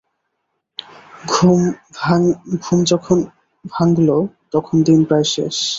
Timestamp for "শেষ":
5.33-5.55